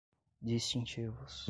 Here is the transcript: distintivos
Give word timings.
distintivos 0.41 1.39